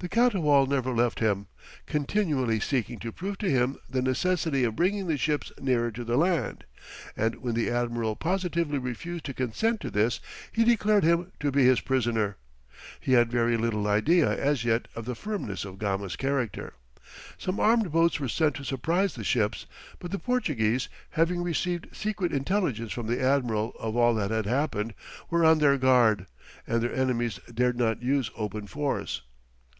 [0.00, 1.46] The Catoual never left him,
[1.86, 6.18] continually seeking to prove to him the necessity of bringing the ships nearer to the
[6.18, 6.64] land;
[7.16, 10.20] and when the admiral positively refused to consent to this,
[10.52, 12.36] he declared him to be his prisoner.
[13.00, 16.74] He had very little idea as yet of the firmness of Gama's character.
[17.38, 19.64] Some armed boats were sent to surprise the ships,
[20.00, 24.92] but the Portuguese, having received secret intelligence from the admiral of all that had happened,
[25.30, 26.26] were on their guard,
[26.66, 29.22] and their enemies dared not use open force.